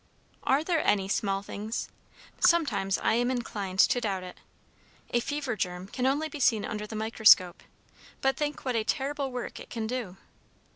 Are 0.41 0.63
there 0.63 0.83
any 0.83 1.07
small 1.07 1.43
things? 1.43 1.87
Sometimes 2.39 2.97
I 2.97 3.13
am 3.13 3.29
inclined 3.29 3.77
to 3.81 4.01
doubt 4.01 4.23
it. 4.23 4.39
A 5.11 5.19
fever 5.19 5.55
germ 5.55 5.85
can 5.87 6.07
only 6.07 6.27
be 6.27 6.39
seen 6.39 6.65
under 6.65 6.87
the 6.87 6.95
microscope, 6.95 7.61
but 8.19 8.35
think 8.35 8.65
what 8.65 8.75
a 8.75 8.83
terrible 8.83 9.31
work 9.31 9.59
it 9.59 9.69
can 9.69 9.85
do. 9.85 10.17